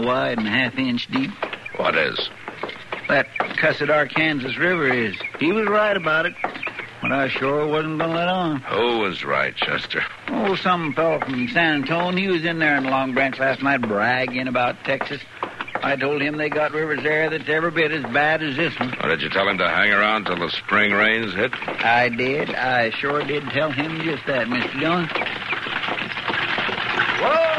[0.00, 1.30] Mile wide and half inch deep.
[1.76, 2.28] What is?
[3.08, 5.16] That cussed Arkansas River is.
[5.38, 6.34] He was right about it.
[7.00, 8.60] But I sure wasn't going to let on.
[8.62, 10.02] Who was right, Chester?
[10.28, 12.20] Oh, some fellow from San Antonio.
[12.20, 15.20] He was in there in Long Branch last night bragging about Texas.
[15.80, 18.96] I told him they got rivers there that's every bit as bad as this one.
[19.00, 21.52] Or did you tell him to hang around till the spring rains hit?
[21.54, 22.52] I did.
[22.52, 24.80] I sure did tell him just that, Mr.
[24.80, 25.08] Dillon.
[27.20, 27.58] Whoa,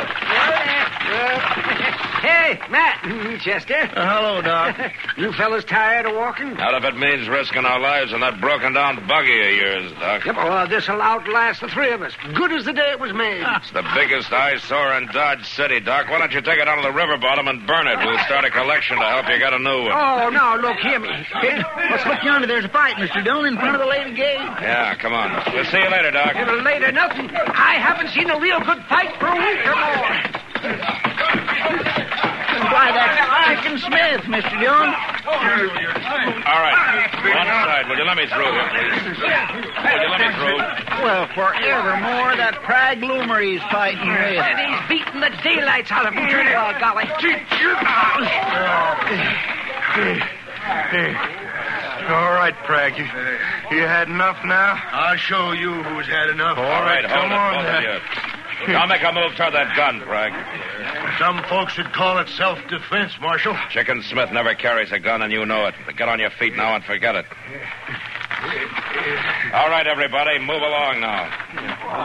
[2.50, 3.39] Hey, Matt.
[3.42, 3.78] Chester.
[3.94, 4.75] Uh, hello, Doc.
[5.17, 6.55] you fellas tired of walking?
[6.55, 10.26] Not if it means risking our lives in that broken down buggy of yours, Doc.
[10.26, 12.11] Yep, well, this'll outlast the three of us.
[12.33, 13.45] Good as the day it was made.
[13.45, 16.10] It's the biggest eyesore in Dodge City, Doc.
[16.10, 17.99] Why don't you take it down to the river bottom and burn it?
[17.99, 19.93] We'll start a collection to help you get a new one.
[19.93, 21.14] Oh, no, look, hear me.
[21.42, 22.48] Here, let's look yonder.
[22.48, 23.23] There's a fight, Mr.
[23.23, 24.37] Dillon, in front of the Lady Gay.
[24.42, 25.30] Yeah, come on.
[25.54, 26.33] We'll see you later, Doc.
[26.33, 27.30] Little later, nothing.
[27.30, 30.17] I haven't seen a real good fight for a week or more.
[32.69, 34.53] Why, that's Chicken Smith, Mr.
[34.59, 34.93] Dillon.
[35.25, 36.77] All right.
[37.23, 37.89] One side.
[37.89, 39.17] Will you let me through here, please?
[39.19, 40.57] Will you let me through?
[41.03, 44.41] Well, forevermore, that Prag Loomer he's fighting with.
[44.41, 46.25] And he's beating the daylights out of him.
[46.30, 47.05] Oh, golly.
[47.09, 47.19] Oh.
[52.09, 52.97] All right, Prag.
[52.97, 53.05] You,
[53.75, 54.81] you had enough now?
[54.91, 56.57] I'll show you who's had enough.
[56.57, 57.53] All right, hold come it, on.
[57.53, 57.99] both of now.
[58.67, 58.73] you.
[58.73, 60.36] Now make a move toward that gun, Frank.
[61.19, 63.53] Some folks would call it self-defense, Marshal.
[63.69, 65.75] Chicken Smith never carries a gun, and you know it.
[65.85, 67.25] But get on your feet now and forget it.
[69.53, 71.30] All right, everybody, move along now.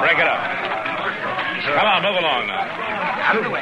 [0.01, 0.41] Break it up.
[1.63, 2.59] Come on, move along now.
[3.23, 3.61] Out of the way.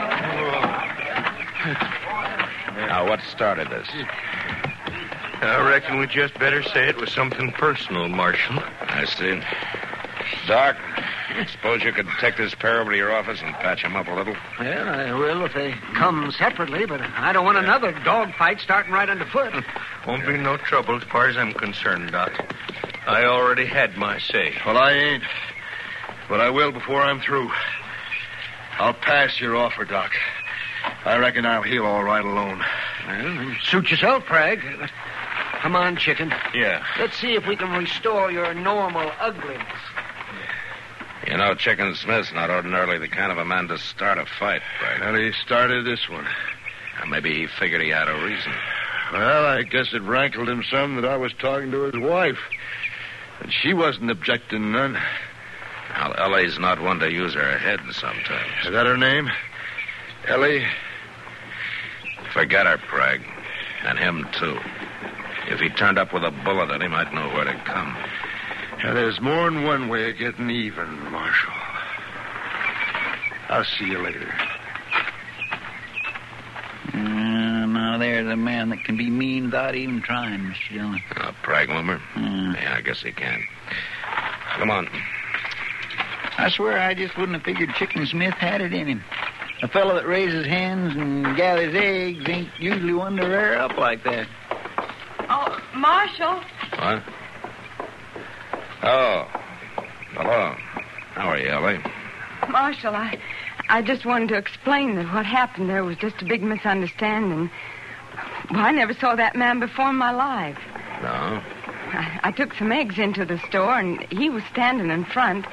[2.86, 3.88] Now, what started this?
[5.42, 8.58] I reckon we just better say it was something personal, Marshal.
[8.80, 9.42] I see.
[10.46, 10.76] Doc,
[11.50, 14.12] suppose you could take this pair over to your office and patch them up a
[14.14, 14.34] little?
[14.58, 18.92] Well, I will if they come separately, but I don't want another dog fight starting
[18.92, 19.52] right underfoot.
[20.06, 22.32] Won't be no trouble as far as I'm concerned, Doc.
[23.06, 24.54] I already had my say.
[24.64, 25.24] Well, I ain't.
[26.28, 27.50] But I will before I'm through.
[28.78, 30.12] I'll pass your offer, Doc.
[31.04, 32.64] I reckon I'll heal all right alone.
[33.06, 34.60] Well, suit yourself, Prag.
[35.60, 36.32] Come on, chicken.
[36.54, 36.84] Yeah.
[36.98, 39.62] Let's see if we can restore your normal ugliness.
[41.32, 44.60] You know, Chicken Smith's not ordinarily the kind of a man to start a fight,
[44.78, 45.00] Frank.
[45.00, 46.26] Well, he started this one.
[46.98, 48.52] Now, maybe he figured he had a reason.
[49.14, 52.36] Well, I guess it rankled him some that I was talking to his wife.
[53.40, 54.92] And she wasn't objecting none.
[55.94, 58.66] Now, Ellie's not one to use her head sometimes.
[58.66, 59.30] Is that her name?
[60.28, 60.66] Ellie?
[62.34, 63.22] Forget her, Prag.
[63.86, 64.58] And him, too.
[65.48, 67.96] If he turned up with a bullet in him, I'd know where to come.
[68.82, 71.52] Yeah, there's more than one way of getting even, Marshal.
[73.48, 74.34] I'll see you later.
[76.92, 80.72] Uh, now, there's a man that can be mean without even trying, Mr.
[80.72, 81.02] Dillon.
[81.16, 82.00] Uh, Prag Loomer?
[82.14, 82.54] Mm.
[82.54, 83.44] Yeah, I guess he can.
[84.56, 84.88] Come on.
[86.38, 89.04] I swear I just wouldn't have figured Chicken Smith had it in him.
[89.62, 94.02] A fellow that raises hens and gathers eggs ain't usually one to rear up like
[94.02, 94.26] that.
[95.28, 96.42] Oh, Marshal.
[96.78, 97.02] What?
[98.82, 99.28] Oh.
[100.14, 100.54] Hello.
[101.14, 101.78] How are you, Ellie?
[102.48, 103.18] Marshal, I,
[103.68, 107.48] I just wanted to explain that what happened there was just a big misunderstanding.
[108.50, 110.58] Well, I never saw that man before in my life.
[111.00, 111.40] No?
[111.94, 115.46] I, I took some eggs into the store, and he was standing in front.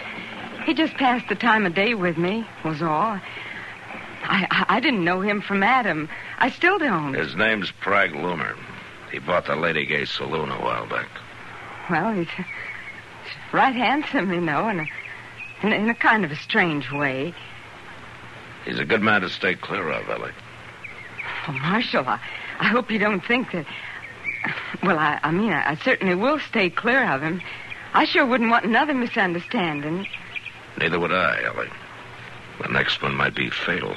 [0.66, 3.20] He just passed the time of day with me, was all.
[4.24, 6.10] I, I, didn't know him from Adam.
[6.40, 7.14] I still don't.
[7.14, 8.58] His name's Prag Loomer.
[9.12, 11.10] He bought the Lady Gay Saloon a while back.
[11.90, 12.28] Well, he's
[13.54, 14.86] right handsome, you know, in a,
[15.64, 17.34] in, a- in a kind of a strange way.
[18.66, 20.32] He's a good man to stay clear of, Ellie.
[21.48, 22.20] Oh, Marshal, I,
[22.60, 23.66] I hope you don't think that.
[24.84, 27.42] Well, I, I mean, I, I certainly will stay clear of him.
[27.94, 30.06] I sure wouldn't want another misunderstanding.
[30.78, 31.70] Neither would I, Ellie.
[32.62, 33.96] The next one might be fatal.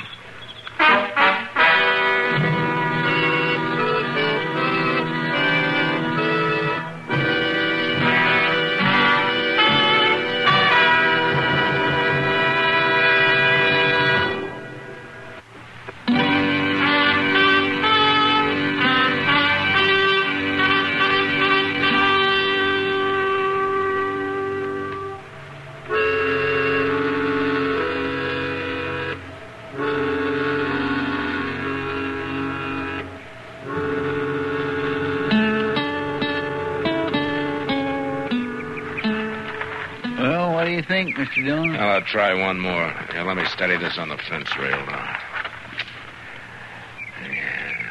[41.15, 41.45] Mr.
[41.45, 41.73] Dillon?
[41.73, 42.91] Well, I'll try one more.
[43.13, 45.19] Here, let me steady this on the fence rail now.
[47.23, 47.89] Yeah.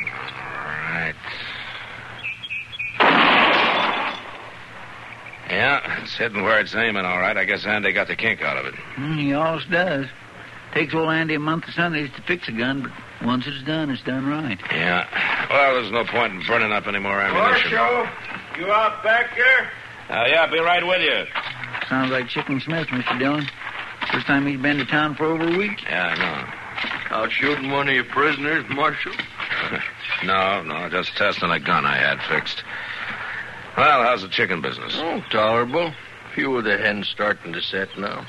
[0.00, 1.14] All right.
[5.50, 7.36] Yeah, it's hitting where it's aiming, all right.
[7.36, 8.74] I guess Andy got the kink out of it.
[8.74, 10.06] Hmm, he always does.
[10.74, 13.88] Takes old Andy a month of Sundays to fix a gun, but once it's done,
[13.90, 14.58] it's done right.
[14.72, 15.06] Yeah.
[15.48, 17.72] Well, there's no point in burning up any more ammunition.
[17.72, 18.06] Marshal,
[18.58, 19.70] you out back there?
[20.10, 21.24] Uh, yeah, I'll be right with you.
[21.88, 23.18] Sounds like Chicken Smith, Mr.
[23.18, 23.48] Dillon.
[24.12, 25.82] First time he's been to town for over a week.
[25.82, 27.16] Yeah, I know.
[27.16, 29.12] Out shooting one of your prisoners, Marshal?
[30.24, 32.62] no, no, just testing a gun I had fixed.
[33.76, 34.94] Well, how's the chicken business?
[34.96, 35.92] Oh, tolerable.
[36.34, 38.26] Few of the hens starting to set now.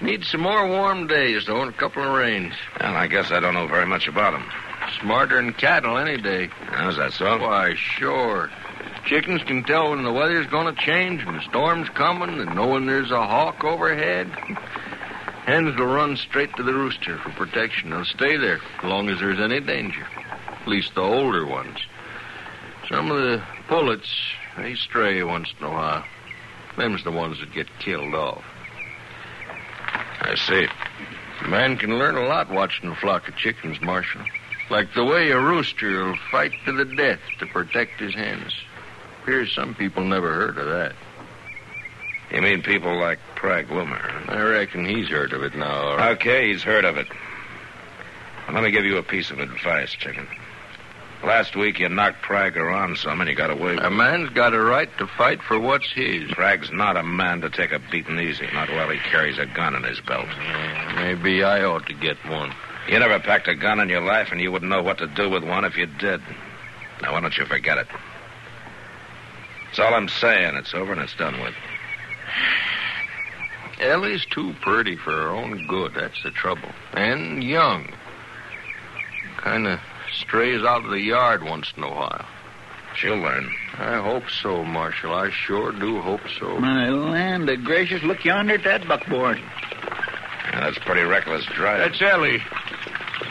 [0.00, 2.52] Need some more warm days, though, and a couple of rains.
[2.80, 4.50] Well, I guess I don't know very much about them.
[5.00, 6.48] Smarter than cattle any day.
[6.66, 7.38] How's that so?
[7.38, 8.50] Why, sure.
[9.06, 12.66] Chickens can tell when the weather's going to change and the storm's coming and know
[12.66, 14.26] when there's a hawk overhead.
[15.46, 17.90] Hens will run straight to the rooster for protection.
[17.90, 20.04] They'll stay there as long as there's any danger.
[20.48, 21.78] At least the older ones.
[22.88, 24.10] Some of the pullets,
[24.56, 26.04] they stray once in a while.
[26.76, 28.44] Them's the ones that get killed off.
[30.20, 30.66] I see.
[31.42, 34.22] A man can learn a lot watching a flock of chickens, Marshal.
[34.68, 38.52] Like the way a rooster will fight to the death to protect his hens.
[39.26, 40.92] Appears some people never heard of that.
[42.30, 44.30] You mean people like Prag Loomer?
[44.30, 46.12] I reckon he's heard of it now, right.
[46.12, 47.08] Okay, he's heard of it.
[48.46, 50.28] Well, let me give you a piece of advice, chicken.
[51.24, 54.54] Last week you knocked Prag around some and he got away with A man's got
[54.54, 56.30] a right to fight for what's his.
[56.30, 59.74] Prag's not a man to take a beating easy, not while he carries a gun
[59.74, 60.28] in his belt.
[60.28, 62.52] Yeah, maybe I ought to get one.
[62.88, 65.28] You never packed a gun in your life, and you wouldn't know what to do
[65.28, 66.20] with one if you did.
[67.02, 67.88] Now, why don't you forget it?
[69.76, 70.54] That's all I'm saying.
[70.56, 71.52] It's over and it's done with.
[73.78, 75.92] Ellie's too pretty for her own good.
[75.92, 76.70] That's the trouble.
[76.94, 77.92] And young.
[79.36, 79.78] Kind of
[80.18, 82.24] strays out of the yard once in a while.
[82.96, 83.54] She'll learn.
[83.76, 85.12] I hope so, Marshal.
[85.12, 86.58] I sure do hope so.
[86.58, 89.36] My land of gracious, look yonder at that buckboard.
[89.36, 91.86] Yeah, that's pretty reckless driving.
[91.86, 92.42] That's Ellie.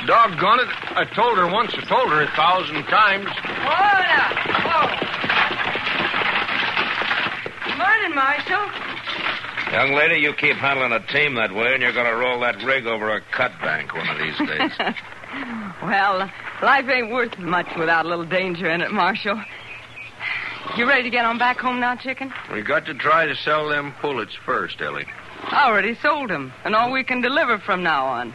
[0.05, 0.67] Doggone it.
[0.96, 1.74] I told her once.
[1.74, 3.29] I told her a thousand times.
[3.31, 5.01] Hold up.
[5.01, 5.14] Whoa.
[7.77, 8.65] Morning, Marshal.
[9.72, 12.63] Young lady, you keep handling a team that way, and you're going to roll that
[12.63, 14.72] rig over a cut bank one of these days.
[15.84, 16.32] Well,
[16.63, 19.44] life ain't worth much without a little danger in it, Marshal.
[20.77, 22.34] You ready to get on back home now, chicken?
[22.53, 25.05] We got to try to sell them pullets first, Ellie.
[25.44, 28.34] I already sold 'em, and all we can deliver from now on.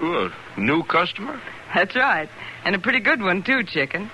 [0.00, 0.32] What?
[0.56, 1.40] New customer?
[1.72, 2.28] That's right.
[2.64, 4.10] And a pretty good one, too, chicken.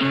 [0.00, 0.08] Sounds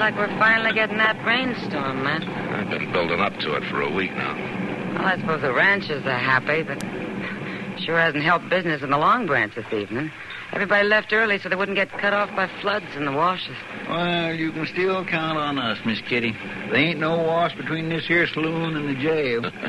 [0.00, 2.24] like we're finally getting that rainstorm, man.
[2.24, 4.34] I've been building up to it for a week now.
[4.94, 6.82] Well, I suppose the ranchers are happy, but
[7.84, 10.10] sure hasn't helped business in the Long Branch this evening.
[10.52, 13.56] Everybody left early so they wouldn't get cut off by floods in the washes.
[13.88, 16.32] Well, you can still count on us, Miss Kitty.
[16.32, 19.50] There ain't no wash between this here saloon and the jail.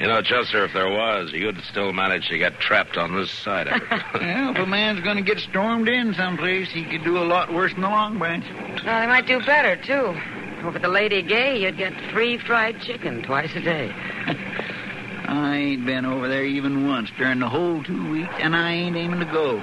[0.00, 3.66] You know, Chester, if there was, you'd still manage to get trapped on this side
[3.66, 3.82] of it.
[4.14, 7.52] well, if a man's going to get stormed in someplace, he could do a lot
[7.52, 8.44] worse than the Long Branch.
[8.84, 10.16] Well, they might do better, too.
[10.64, 13.92] over the Lady Gay, you'd get free fried chicken twice a day.
[15.26, 18.96] I ain't been over there even once during the whole two weeks, and I ain't
[18.96, 19.60] aiming to go.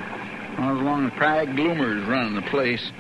[0.57, 2.91] All as long as Prag Loomer's running the place.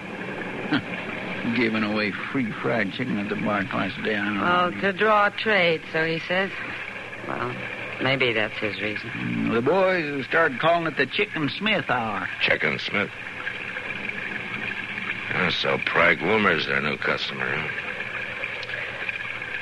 [1.55, 4.15] Giving away free fried chicken at the bar twice a day.
[4.15, 4.81] I don't Well, know.
[4.81, 6.49] to draw trade, so he says.
[7.27, 7.55] Well,
[8.01, 9.09] maybe that's his reason.
[9.11, 12.27] Mm, The boys have started calling it the Chicken Smith Hour.
[12.41, 13.09] Chicken Smith.
[15.29, 17.45] Yeah, so Prag Loomer's their new customer.
[17.45, 17.67] huh?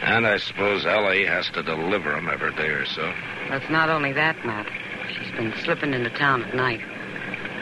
[0.03, 3.13] And I suppose Ellie has to deliver 'em every day or so.
[3.49, 4.67] But it's not only that, Matt.
[5.09, 6.81] She's been slipping into town at night.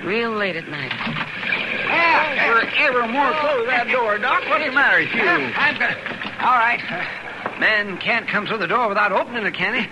[0.03, 0.91] Real late at night.
[0.93, 4.43] Ah, for ever more close that door, Doc.
[4.50, 5.22] What's the matter with you?
[5.22, 5.98] I'm good.
[6.41, 6.81] All right.
[7.60, 9.88] Man can't come through the door without opening it, can he?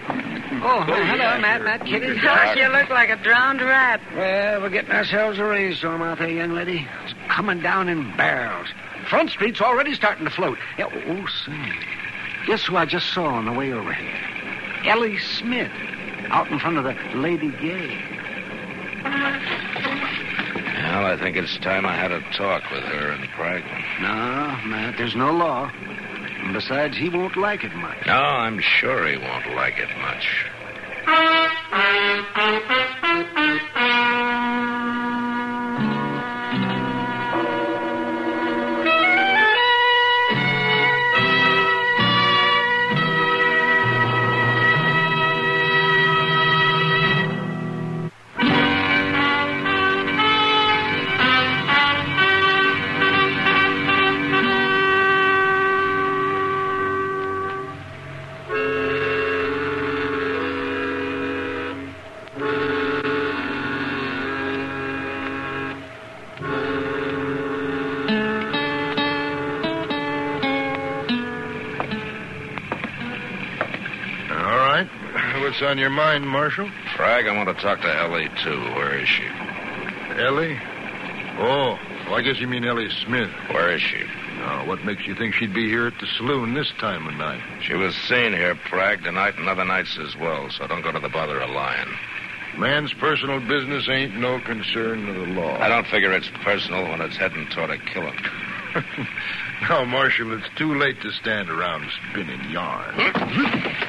[0.61, 2.19] Oh, hello, Matt, Matt, Kitty.
[2.19, 4.01] Gosh, you look like a drowned rat.
[4.15, 6.87] Well, we're getting ourselves a rainstorm out there, young lady.
[7.03, 8.67] It's coming down in barrels.
[9.07, 10.57] Front Street's already starting to float.
[10.77, 11.71] Yeah, oh, say.
[12.47, 14.17] Guess who I just saw on the way over here?
[14.85, 15.71] Ellie Smith,
[16.29, 18.01] out in front of the Lady Gay.
[20.99, 23.63] Well, I think it's time I had a talk with her and Prag.
[24.01, 25.71] No, Matt, there's no law.
[26.43, 28.05] And besides, he won't like it much.
[28.05, 30.27] No, I'm sure he won't like it much.
[75.49, 76.69] What's on your mind, Marshal?
[76.95, 78.59] Prag, I want to talk to Ellie, too.
[78.75, 79.25] Where is she?
[80.21, 80.55] Ellie?
[81.39, 81.75] Oh,
[82.05, 83.31] well, I guess you mean Ellie Smith.
[83.49, 83.97] Where is she?
[84.37, 87.41] Now, what makes you think she'd be here at the saloon this time of night?
[87.63, 90.99] She was seen here, Prag, tonight and other nights as well, so don't go to
[90.99, 91.89] the bother of lying.
[92.55, 95.57] Man's personal business ain't no concern of the law.
[95.57, 98.19] I don't figure it's personal when it's heading toward a killing.
[99.67, 102.93] now, Marshal, it's too late to stand around spinning yarn.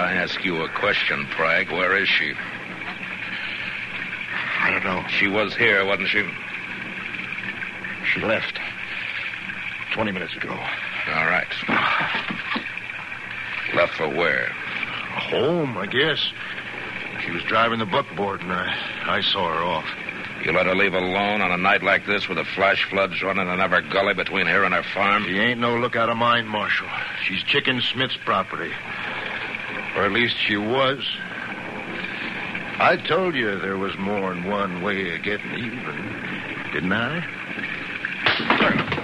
[0.00, 1.70] I ask you a question, Prag.
[1.70, 2.32] Where is she?
[4.60, 5.04] I don't know.
[5.08, 6.26] She was here, wasn't she?
[8.10, 8.58] She left
[9.92, 10.52] 20 minutes ago.
[10.52, 11.46] All right.
[13.74, 14.46] Left for where?
[14.48, 16.32] Home, I guess.
[17.22, 18.74] She was driving the buckboard, and I,
[19.06, 19.84] I saw her off.
[20.44, 23.48] You let her leave alone on a night like this with the flash floods running
[23.48, 25.24] in every gully between here and her farm?
[25.24, 26.88] She ain't no lookout of mine, Marshal.
[27.22, 28.72] She's Chicken Smith's property.
[30.00, 31.06] Or at least she was.
[32.78, 36.14] I told you there was more than one way of getting even,
[36.72, 37.18] didn't I?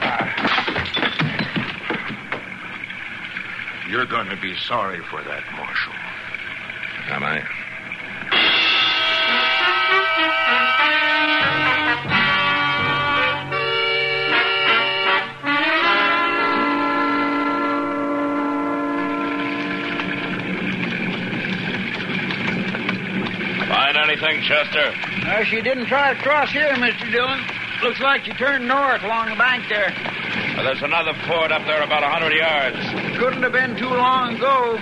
[0.00, 0.24] Uh,
[3.90, 5.92] you're going to be sorry for that, Marshal.
[7.10, 7.44] Am I?
[24.42, 24.92] Chester?
[25.26, 27.10] Uh, she didn't try to cross here, Mr.
[27.10, 27.40] Dillon.
[27.82, 29.92] Looks like she turned north along the bank there.
[30.56, 32.76] Well, there's another ford up there about a hundred yards.
[33.18, 34.78] Couldn't have been too long ago.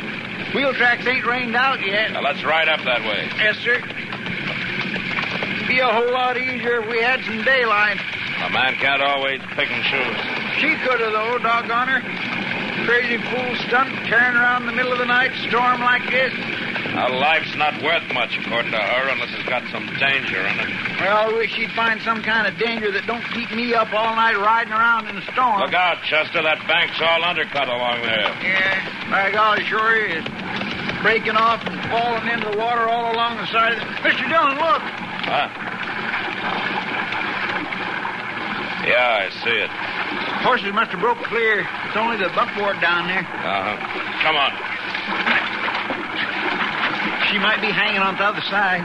[0.54, 2.12] Wheel tracks ain't rained out yet.
[2.12, 3.28] Now let's ride up that way.
[3.38, 3.80] Yes, sir.
[5.66, 7.99] Be a whole lot easier if we had some daylight.
[8.44, 10.16] A man can't always pick and choose.
[10.61, 12.00] She could have, though, doggone her.
[12.85, 16.33] Crazy fool stunt, tearing around in the middle of the night, storm like this.
[16.93, 20.69] Now, life's not worth much, according to her, unless it's got some danger in it.
[21.00, 24.14] Well, I wish she'd find some kind of danger that don't keep me up all
[24.14, 25.59] night riding around in the storm.
[25.64, 26.43] Look out, Chester.
[26.43, 28.31] That bank's all undercut along there.
[28.45, 30.25] Yeah, by golly, sure is.
[31.03, 33.88] Breaking off and falling into the water all along the side of it.
[34.05, 34.29] Mr.
[34.29, 34.83] Dillon, look.
[35.25, 35.49] Huh?
[38.87, 39.71] Yeah, I see it.
[40.45, 41.67] Horses must have broke clear.
[41.95, 43.23] It's only the buckboard down there.
[43.23, 43.79] Uh-huh.
[44.27, 44.51] Come on.
[47.31, 48.83] She might be hanging on the other side.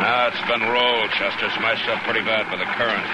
[0.00, 1.52] Ah, it's been rolled, Chester.
[1.60, 3.04] Smashed up pretty bad by the current.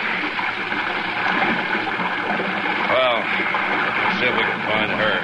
[2.94, 5.14] Well, let's see if we can find her.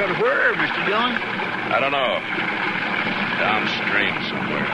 [0.00, 0.80] But where, Mr.
[0.88, 1.12] Dillon?
[1.12, 2.24] I don't know.
[3.36, 4.64] Downstream somewhere.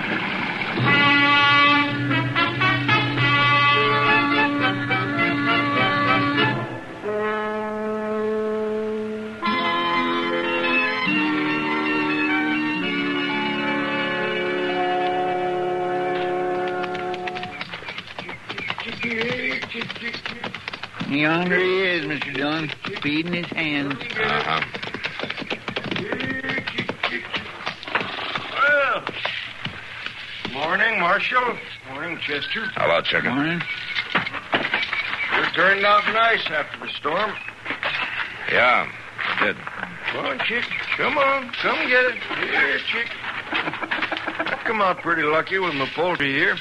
[21.22, 22.34] Yonder he is, Mr.
[22.34, 22.68] Dillon,
[23.00, 23.94] feeding his hands.
[23.94, 24.60] Uh-huh.
[28.58, 29.04] Well,
[30.52, 31.56] morning, Marshal.
[31.92, 32.66] Morning, Chester.
[32.74, 33.36] Hello, Chicken.
[33.36, 33.62] Morning.
[35.36, 37.32] You turned out nice after the storm.
[38.50, 38.90] Yeah,
[39.24, 39.56] I did.
[40.10, 40.64] Come on, Chick.
[40.96, 41.52] Come on.
[41.62, 42.16] Come get it.
[42.16, 43.08] Here, Chick.
[43.52, 46.56] I come out pretty lucky with my poultry here.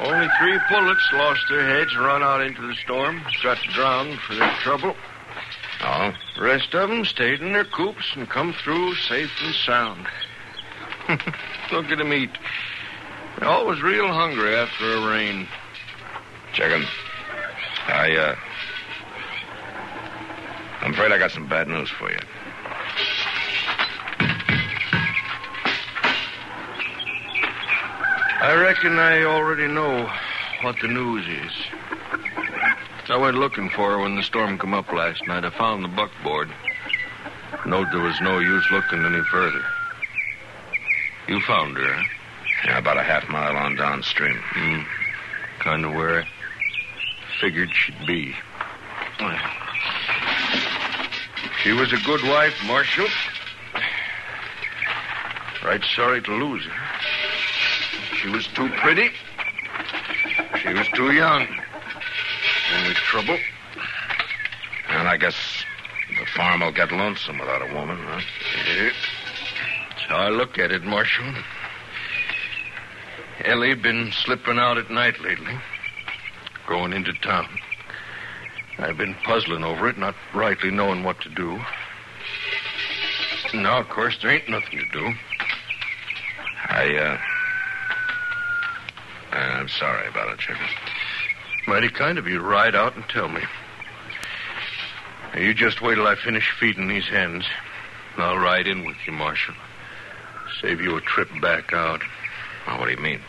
[0.00, 3.20] Only three pullets lost their heads run out into the storm.
[3.42, 4.94] Got drowned for their trouble.
[5.80, 6.12] Oh?
[6.36, 10.06] The rest of them stayed in their coops and come through safe and sound.
[11.72, 12.30] Look at them eat.
[13.38, 15.48] They're always real hungry after a rain.
[16.52, 16.84] Chicken.
[17.88, 18.36] I, uh.
[20.80, 22.18] I'm afraid I got some bad news for you.
[28.40, 30.08] I reckon I already know
[30.62, 31.52] what the news is.
[33.10, 35.44] I went looking for her when the storm come up last night.
[35.44, 36.48] I found the buckboard.
[37.66, 39.64] Knowed there was no use looking any further.
[41.26, 42.04] You found her, huh?
[42.64, 44.36] Yeah, about a half mile on downstream.
[44.36, 44.82] Hmm.
[45.58, 46.26] Kind of where I
[47.40, 48.34] figured she'd be.
[51.64, 53.06] She was a good wife, Marshal.
[55.64, 56.87] Right sorry to lose her.
[58.20, 59.10] She was too pretty.
[60.60, 61.46] She was too young.
[62.76, 63.38] Only trouble.
[64.88, 65.36] And I guess
[66.18, 68.20] the farm will get lonesome without a woman, huh?
[68.66, 68.90] Yeah.
[69.90, 71.32] That's how I look at it, Marshal.
[73.44, 75.54] Ellie been slipping out at night lately,
[76.66, 77.46] going into town.
[78.78, 81.60] I've been puzzling over it, not rightly knowing what to do.
[83.54, 85.12] Now, of course, there ain't nothing to do.
[86.68, 87.18] I, uh.
[89.68, 90.66] I'm sorry about it, Chicken.
[91.66, 93.42] Mighty kind of you to ride out and tell me.
[95.34, 97.44] Now, you just wait till I finish feeding these hens.
[98.14, 99.54] and I'll ride in with you, Marshal.
[100.62, 102.00] Save you a trip back out.
[102.66, 103.20] Well, what do you mean?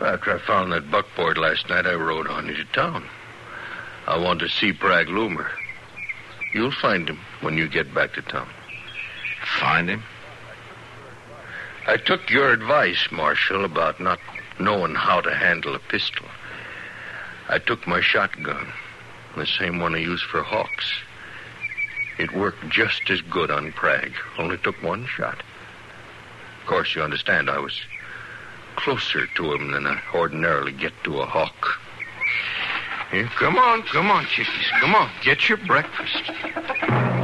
[0.00, 3.04] After I found that buckboard last night, I rode on into town.
[4.08, 5.50] I want to see Prag Loomer.
[6.52, 8.48] You'll find him when you get back to town.
[9.60, 10.02] Find him?
[11.86, 14.18] I took your advice, Marshal, about not
[14.58, 16.26] knowing how to handle a pistol.
[17.48, 18.72] I took my shotgun,
[19.36, 20.90] the same one I use for hawks.
[22.18, 25.42] It worked just as good on Prag, only took one shot.
[26.62, 27.78] Of course, you understand, I was
[28.76, 31.78] closer to him than I ordinarily get to a hawk.
[33.10, 34.70] Here, come on, come on, chickies.
[34.80, 37.23] Come on, get your breakfast.